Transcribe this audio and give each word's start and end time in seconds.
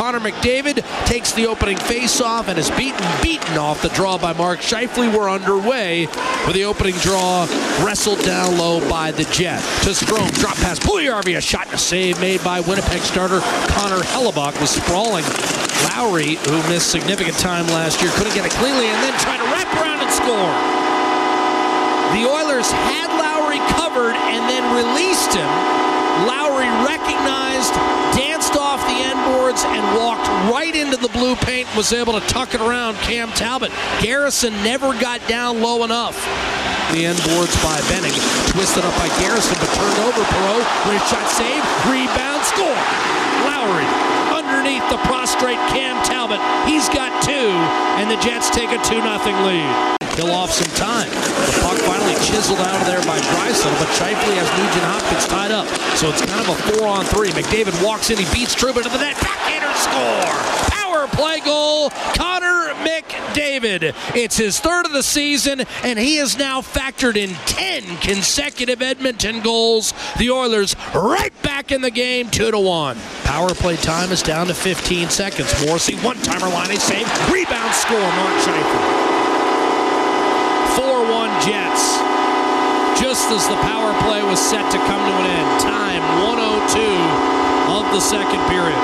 Connor 0.00 0.20
McDavid 0.20 0.80
takes 1.04 1.32
the 1.32 1.46
opening 1.46 1.76
faceoff 1.76 2.48
and 2.48 2.58
is 2.58 2.70
beaten, 2.70 3.04
beaten 3.20 3.58
off 3.58 3.82
the 3.82 3.90
draw 3.90 4.16
by 4.16 4.32
Mark 4.32 4.60
Scheifele. 4.60 5.14
We're 5.14 5.28
underway 5.28 6.06
with 6.46 6.54
the 6.54 6.64
opening 6.64 6.94
draw 7.04 7.44
wrestled 7.84 8.24
down 8.24 8.56
low 8.56 8.80
by 8.88 9.10
the 9.10 9.24
Jet. 9.24 9.60
To 9.84 9.90
Strome, 9.92 10.32
drop 10.40 10.56
pass, 10.56 10.78
Puljujärvi, 10.78 11.36
a 11.36 11.40
shot 11.42 11.66
and 11.66 11.74
a 11.74 11.78
save 11.78 12.18
made 12.18 12.42
by 12.42 12.60
Winnipeg 12.60 13.02
starter 13.02 13.40
Connor 13.76 14.00
Hellebuyck 14.00 14.58
was 14.58 14.70
sprawling. 14.70 15.24
Lowry, 15.92 16.40
who 16.48 16.56
missed 16.72 16.90
significant 16.90 17.36
time 17.36 17.66
last 17.66 18.00
year, 18.00 18.10
couldn't 18.16 18.32
get 18.32 18.46
it 18.46 18.52
cleanly 18.52 18.86
and 18.86 19.04
then 19.04 19.12
tried 19.20 19.36
to 19.36 19.44
wrap 19.52 19.68
around 19.84 20.00
and 20.00 20.08
score. 20.16 20.56
The 22.16 22.24
Oilers 22.24 22.72
had 22.72 23.12
Lowry 23.20 23.60
covered 23.76 24.16
and 24.16 24.48
then 24.48 24.64
released 24.72 25.36
him. 25.36 25.52
Lowry 26.24 26.72
recognized, 26.88 27.76
danced 28.50 28.60
off 28.60 28.80
the 28.86 29.02
end 29.04 29.18
boards, 29.32 29.64
and 29.64 29.96
walked 29.96 30.26
right 30.50 30.74
into 30.74 30.96
the 30.96 31.08
blue 31.08 31.36
paint 31.36 31.68
and 31.68 31.76
was 31.76 31.92
able 31.92 32.18
to 32.18 32.26
tuck 32.26 32.54
it 32.54 32.60
around 32.60 32.94
Cam 32.96 33.30
Talbot. 33.32 33.70
Garrison 34.00 34.52
never 34.62 34.92
got 35.00 35.20
down 35.28 35.60
low 35.60 35.84
enough. 35.84 36.16
The 36.92 37.06
end 37.06 37.18
boards 37.30 37.54
by 37.62 37.78
Benning. 37.88 38.14
Twisted 38.50 38.84
up 38.84 38.94
by 38.98 39.08
Garrison, 39.20 39.56
but 39.60 39.70
turned 39.74 39.98
over. 40.02 40.22
Perreault, 40.22 40.66
wrist 40.90 41.06
shot 41.10 41.26
save, 41.30 41.62
rebound, 41.86 42.42
score. 42.44 42.80
Lowry 43.46 43.86
underneath 44.34 44.86
the 44.90 44.98
prostrate 45.06 45.60
Cam 45.70 46.02
Talbot. 46.04 46.40
He's 46.66 46.88
got 46.88 47.22
two, 47.22 47.54
and 48.00 48.10
the 48.10 48.18
Jets 48.18 48.50
take 48.50 48.70
a 48.70 48.78
2 48.82 48.98
0 48.98 49.46
lead. 49.46 49.96
Kill 50.16 50.32
off 50.32 50.50
some 50.50 50.70
time. 50.74 51.08
The 51.08 51.58
puck 51.62 51.78
finally 51.86 51.99
chiseled 52.16 52.60
out 52.60 52.80
of 52.80 52.86
there 52.86 53.02
by 53.02 53.18
Draisaitl, 53.18 53.78
but 53.78 53.88
Scheifele 53.94 54.34
has 54.38 54.48
Nugent 54.58 54.84
Hopkins 54.84 55.26
tied 55.26 55.50
up. 55.50 55.66
So 55.96 56.08
it's 56.08 56.22
kind 56.24 56.40
of 56.40 56.48
a 56.48 56.56
four 56.72 56.88
on 56.88 57.04
three. 57.04 57.30
McDavid 57.30 57.76
walks 57.84 58.10
in, 58.10 58.18
he 58.18 58.24
beats 58.32 58.54
Trouba 58.54 58.82
to 58.82 58.88
the 58.88 58.98
net. 58.98 59.16
Backhander 59.20 59.74
score! 59.76 60.70
Power 60.70 61.06
play 61.08 61.40
goal, 61.40 61.90
Connor 62.14 62.74
McDavid. 62.84 63.94
It's 64.14 64.36
his 64.36 64.58
third 64.60 64.86
of 64.86 64.92
the 64.92 65.02
season, 65.02 65.62
and 65.82 65.98
he 65.98 66.16
has 66.16 66.36
now 66.38 66.60
factored 66.60 67.16
in 67.16 67.30
10 67.46 67.98
consecutive 67.98 68.82
Edmonton 68.82 69.40
goals. 69.40 69.94
The 70.18 70.30
Oilers 70.30 70.74
right 70.94 71.32
back 71.42 71.70
in 71.72 71.80
the 71.80 71.90
game, 71.90 72.28
2 72.30 72.50
to 72.50 72.58
1. 72.58 72.98
Power 73.24 73.54
play 73.54 73.76
time 73.76 74.10
is 74.10 74.22
down 74.22 74.48
to 74.48 74.54
15 74.54 75.08
seconds. 75.10 75.66
Morrissey, 75.66 75.96
one 75.96 76.16
timer 76.18 76.48
line, 76.48 76.70
a 76.70 76.76
save, 76.76 77.06
rebound 77.30 77.74
score, 77.74 77.98
Mark 78.00 78.42
Scheifele. 78.42 79.10
4 80.76 81.12
1 81.12 81.42
Jets. 81.42 81.99
Just 83.00 83.30
as 83.30 83.48
the 83.48 83.56
power 83.56 83.92
play 84.02 84.22
was 84.22 84.38
set 84.38 84.70
to 84.70 84.78
come 84.78 85.00
to 85.00 85.14
an 85.16 85.26
end. 85.26 85.60
Time 85.60 86.02
102 86.28 86.80
of 87.72 87.92
the 87.94 88.00
second 88.00 88.40
period. 88.48 88.76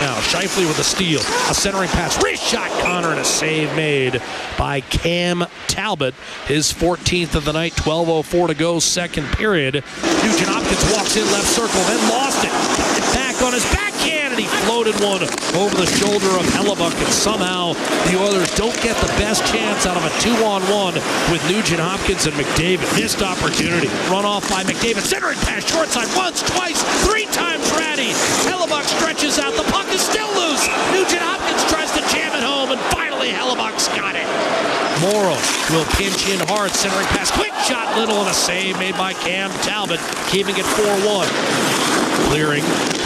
Now, 0.00 0.18
Scheifele 0.20 0.66
with 0.66 0.78
a 0.78 0.84
steal. 0.84 1.20
A 1.20 1.54
centering 1.54 1.90
pass. 1.90 2.22
Wrist 2.24 2.42
shot, 2.42 2.70
Connor, 2.82 3.10
and 3.10 3.20
a 3.20 3.24
save 3.24 3.74
made 3.76 4.22
by 4.58 4.80
Cam 4.80 5.44
Talbot. 5.68 6.14
His 6.46 6.72
14th 6.72 7.34
of 7.34 7.44
the 7.44 7.52
night. 7.52 7.74
12.04 7.74 8.48
to 8.48 8.54
go, 8.54 8.78
second 8.78 9.26
period. 9.28 9.74
Nugent 9.74 10.48
Hopkins 10.48 10.92
walks 10.92 11.16
in 11.16 11.24
left 11.30 11.46
circle, 11.46 11.80
then 11.82 12.10
lost 12.10 12.42
it. 12.44 12.50
Back 13.14 13.42
on 13.42 13.52
his 13.52 13.64
and 13.74 13.89
he 14.40 14.46
floated 14.64 14.96
one 15.04 15.20
over 15.52 15.74
the 15.76 15.84
shoulder 16.00 16.32
of 16.40 16.48
Hellebuyck. 16.56 16.96
And 16.96 17.12
somehow 17.12 17.74
the 18.08 18.16
Oilers 18.16 18.48
don't 18.56 18.74
get 18.80 18.96
the 18.96 19.12
best 19.20 19.44
chance 19.52 19.84
out 19.84 19.96
of 19.96 20.04
a 20.04 20.12
two 20.20 20.32
on 20.44 20.62
one 20.72 20.94
with 21.28 21.44
Nugent 21.50 21.80
Hopkins 21.80 22.24
and 22.24 22.34
McDavid. 22.36 22.88
Missed 22.96 23.20
opportunity. 23.20 23.88
Run 24.08 24.24
off 24.24 24.48
by 24.48 24.64
McDavid. 24.64 25.04
Centering 25.04 25.38
pass, 25.44 25.68
short 25.68 25.88
side, 25.88 26.08
once, 26.16 26.40
twice, 26.40 26.80
three 27.04 27.26
times 27.26 27.68
Rattie. 27.76 28.16
Hellebuyck 28.48 28.88
stretches 28.96 29.38
out. 29.38 29.52
The 29.54 29.68
puck 29.68 29.88
is 29.92 30.00
still 30.00 30.28
loose. 30.32 30.64
Nugent 30.96 31.20
Hopkins 31.20 31.62
tries 31.68 31.92
to 31.92 32.00
jam 32.08 32.32
it 32.32 32.42
home, 32.42 32.72
and 32.72 32.80
finally 32.96 33.28
Hellebuyck's 33.28 33.88
got 33.92 34.16
it. 34.16 34.24
Morrow 35.04 35.59
will 35.70 35.84
pinch 35.96 36.28
in 36.28 36.38
hard, 36.48 36.70
centering 36.72 37.06
pass. 37.06 37.30
Quick 37.30 37.52
shot, 37.66 37.96
little, 37.96 38.16
and 38.20 38.28
a 38.28 38.34
save 38.34 38.78
made 38.78 38.96
by 38.96 39.12
Cam 39.12 39.50
Talbot, 39.62 40.00
keeping 40.28 40.56
it 40.56 40.64
4 40.64 40.84
1. 40.86 41.28
Clearing 42.28 42.64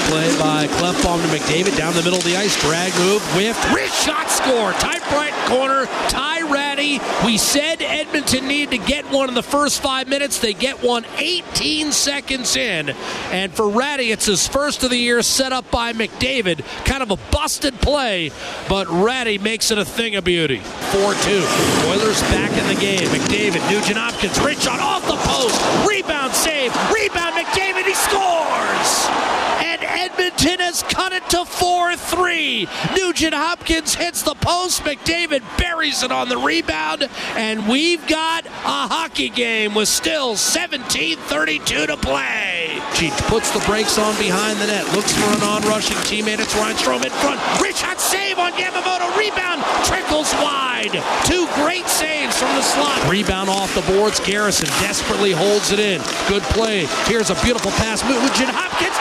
play 0.08 0.28
by 0.38 0.66
Klefbom 0.66 1.20
to 1.22 1.28
McDavid 1.28 1.76
down 1.76 1.94
the 1.94 2.02
middle 2.02 2.18
of 2.18 2.24
the 2.24 2.36
ice. 2.36 2.60
Drag 2.60 2.92
move, 3.00 3.22
whiffed, 3.34 3.62
wrist 3.72 4.04
shot, 4.04 4.30
score. 4.30 4.72
Tight 4.74 5.04
right 5.12 5.34
corner, 5.48 5.86
Ty 6.08 6.42
We 7.24 7.38
said 7.38 7.80
Edmonton 7.80 8.46
needed 8.46 8.78
to 8.78 8.86
get 8.86 9.10
one 9.10 9.28
in 9.28 9.34
the 9.34 9.42
first 9.42 9.80
five 9.80 10.06
minutes. 10.06 10.38
They 10.38 10.52
get 10.52 10.82
one 10.82 11.06
18 11.16 11.92
seconds 11.92 12.56
in. 12.56 12.90
And 13.30 13.52
for 13.52 13.68
Rattie, 13.70 14.10
it's 14.10 14.26
his 14.26 14.46
first 14.46 14.84
of 14.84 14.90
the 14.90 14.98
year 14.98 15.22
set 15.22 15.52
up 15.52 15.70
by 15.70 15.94
McDavid. 15.94 16.62
Kind 16.84 17.02
of 17.02 17.10
a 17.10 17.16
busted 17.30 17.80
play, 17.80 18.30
but 18.68 18.86
Rattie 18.88 19.38
makes 19.38 19.70
it 19.70 19.78
a 19.78 19.84
thing 19.84 20.16
of 20.16 20.24
beauty. 20.24 20.58
4 20.58 21.14
2. 21.14 21.30
Oilers 21.88 22.20
back 22.22 22.52
in 22.52 22.66
the 22.74 22.80
game. 22.80 23.08
McDavid, 23.08 23.68
Nugent 23.70 23.96
Hopkins, 23.96 24.38
wrist 24.40 24.62
shot 24.62 24.80
off 24.80 25.06
the 25.06 25.16
post. 25.16 25.88
Rebound 25.88 26.34
save. 26.34 26.70
Rebound 26.92 27.34
McDavid. 27.34 27.84
He 27.84 27.94
scores. 27.94 29.13
Edmonton 30.44 30.66
has 30.66 30.82
cut 30.82 31.12
it 31.12 31.26
to 31.30 31.44
4 31.46 31.96
3. 31.96 32.68
Nugent 32.96 33.32
Hopkins 33.32 33.94
hits 33.94 34.22
the 34.22 34.34
post. 34.34 34.82
McDavid 34.82 35.40
buries 35.56 36.02
it 36.02 36.12
on 36.12 36.28
the 36.28 36.36
rebound. 36.36 37.08
And 37.34 37.66
we've 37.66 38.06
got 38.06 38.44
a 38.44 38.84
hockey 38.92 39.30
game 39.30 39.74
with 39.74 39.88
still 39.88 40.36
17 40.36 41.16
32 41.16 41.86
to 41.86 41.96
play. 41.96 42.78
She 42.94 43.08
puts 43.32 43.52
the 43.52 43.64
brakes 43.64 43.96
on 43.96 44.12
behind 44.18 44.60
the 44.60 44.66
net. 44.66 44.84
Looks 44.92 45.12
for 45.16 45.32
an 45.32 45.42
on 45.42 45.62
rushing 45.62 45.96
teammate. 46.04 46.40
It's 46.40 46.54
Reinstrom 46.54 47.02
in 47.02 47.10
front. 47.24 47.40
Wrist 47.62 47.80
shot 47.80 47.98
save 47.98 48.38
on 48.38 48.52
Yamamoto. 48.52 49.16
Rebound 49.16 49.64
trickles 49.88 50.30
wide. 50.44 50.92
Two 51.24 51.48
great 51.54 51.88
saves 51.88 52.36
from 52.36 52.54
the 52.54 52.62
slot. 52.62 53.00
Rebound 53.08 53.48
off 53.48 53.74
the 53.74 53.86
boards. 53.92 54.20
Garrison 54.20 54.68
desperately 54.84 55.32
holds 55.32 55.72
it 55.72 55.80
in. 55.80 56.02
Good 56.28 56.42
play. 56.52 56.84
Here's 57.08 57.30
a 57.30 57.34
beautiful 57.40 57.70
pass. 57.72 58.04
Nugent 58.04 58.52
Hopkins 58.52 58.94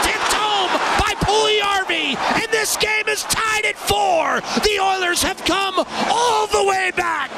by 1.34 2.18
and 2.42 2.52
this 2.52 2.78
game 2.78 3.08
is 3.08 3.24
tied 3.24 3.66
at 3.66 3.76
four. 3.76 4.42
The 4.62 4.80
Oilers 4.80 5.22
have 5.24 5.44
come 5.46 5.76
all 6.10 6.48
the 6.48 6.64
way 6.64 6.92
back. 6.96 7.32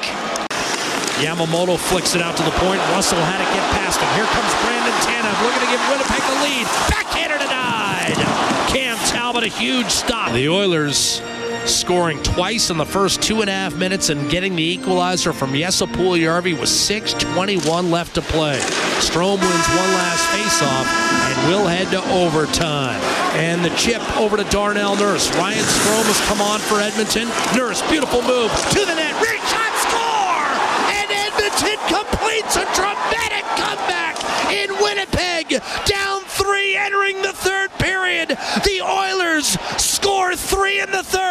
Yamamoto 1.22 1.78
flicks 1.78 2.16
it 2.16 2.22
out 2.22 2.36
to 2.38 2.44
the 2.44 2.52
point. 2.60 2.80
Russell 2.92 3.20
had 3.20 3.40
to 3.40 3.50
get 3.56 3.64
past 3.72 4.00
him. 4.00 4.10
Here 4.16 4.28
comes 4.36 4.52
Brandon 4.64 4.96
Tanev 5.08 5.36
looking 5.44 5.64
to 5.64 5.72
give 5.72 5.82
Winnipeg 5.90 6.22
the 6.22 6.38
lead. 6.44 6.66
Backhander 6.92 7.38
denied. 7.38 8.20
Cam 8.68 8.98
Talbot 9.08 9.44
a 9.44 9.48
huge 9.48 9.90
stop. 9.90 10.34
The 10.34 10.50
Oilers 10.50 11.22
scoring 11.68 12.22
twice 12.24 12.70
in 12.70 12.78
the 12.78 12.86
first 12.86 13.22
two 13.22 13.42
and 13.42 13.50
a 13.50 13.54
half 13.54 13.76
minutes 13.76 14.10
and 14.10 14.30
getting 14.30 14.56
the 14.56 14.64
equalizer 14.64 15.34
from 15.34 15.54
Jesse 15.54 15.86
Puljujärvi 15.86 16.60
with 16.60 16.70
6.21 16.70 17.92
left 17.92 18.16
to 18.16 18.22
play. 18.22 18.60
Strome 19.02 19.40
wins 19.42 19.68
one 19.70 19.92
last 19.98 20.26
faceoff 20.30 20.86
and 20.86 21.50
will 21.50 21.68
head 21.68 21.88
to 21.92 22.02
overtime. 22.14 23.02
And 23.36 23.64
the 23.64 23.70
chip 23.76 24.02
over 24.18 24.38
to 24.38 24.44
Darnell 24.46 24.96
Nurse. 24.96 25.30
Ryan 25.36 25.64
Strome 25.64 26.08
has 26.08 26.22
come 26.28 26.42
on 26.42 26.60
for 26.60 26.80
Edmonton. 26.80 27.28
Nurse, 27.56 27.82
beautiful 27.90 28.22
move 28.22 28.52
to 28.72 28.82
the 28.86 28.96
net. 28.96 29.14
Wrist 29.22 29.44
shot, 29.52 29.74
score! 29.84 30.50
And 30.96 31.08
Edmonton 31.12 31.78
completes 31.88 32.56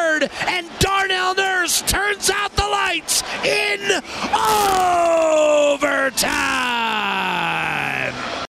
third, 0.05 0.31
and 0.47 0.67
Darnell 0.79 1.35
Nurse 1.35 1.83
turns 1.83 2.31
out 2.31 2.55
the 2.56 2.62
lights 2.62 3.23
in 3.45 3.81
overtime. 5.73 7.74